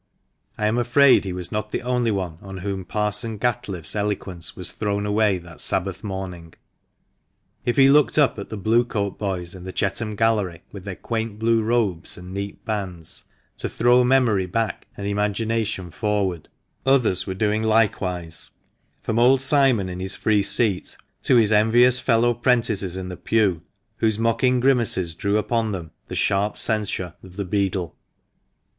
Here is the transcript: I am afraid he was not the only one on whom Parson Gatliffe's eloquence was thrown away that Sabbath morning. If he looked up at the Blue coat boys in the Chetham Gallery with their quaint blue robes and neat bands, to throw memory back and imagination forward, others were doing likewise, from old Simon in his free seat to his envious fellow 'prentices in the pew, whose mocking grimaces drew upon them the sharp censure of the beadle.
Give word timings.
I 0.57 0.65
am 0.65 0.79
afraid 0.79 1.25
he 1.25 1.31
was 1.31 1.51
not 1.51 1.69
the 1.69 1.83
only 1.83 2.09
one 2.09 2.39
on 2.41 2.57
whom 2.65 2.85
Parson 2.85 3.37
Gatliffe's 3.37 3.95
eloquence 3.95 4.55
was 4.55 4.71
thrown 4.71 5.05
away 5.05 5.37
that 5.37 5.61
Sabbath 5.61 6.03
morning. 6.03 6.55
If 7.65 7.77
he 7.77 7.87
looked 7.87 8.17
up 8.17 8.39
at 8.39 8.49
the 8.49 8.57
Blue 8.57 8.83
coat 8.83 9.19
boys 9.19 9.53
in 9.53 9.63
the 9.63 9.71
Chetham 9.71 10.15
Gallery 10.15 10.63
with 10.71 10.85
their 10.85 10.95
quaint 10.95 11.37
blue 11.37 11.61
robes 11.61 12.17
and 12.17 12.33
neat 12.33 12.65
bands, 12.65 13.25
to 13.57 13.69
throw 13.69 14.03
memory 14.03 14.47
back 14.47 14.87
and 14.97 15.05
imagination 15.05 15.91
forward, 15.91 16.49
others 16.83 17.27
were 17.27 17.35
doing 17.35 17.61
likewise, 17.61 18.49
from 19.03 19.19
old 19.19 19.39
Simon 19.39 19.87
in 19.87 19.99
his 19.99 20.15
free 20.15 20.41
seat 20.41 20.97
to 21.21 21.35
his 21.35 21.51
envious 21.51 21.99
fellow 21.99 22.33
'prentices 22.33 22.97
in 22.97 23.09
the 23.09 23.17
pew, 23.17 23.61
whose 23.97 24.17
mocking 24.17 24.59
grimaces 24.59 25.13
drew 25.13 25.37
upon 25.37 25.73
them 25.73 25.91
the 26.07 26.15
sharp 26.15 26.57
censure 26.57 27.13
of 27.21 27.35
the 27.35 27.45
beadle. 27.45 27.95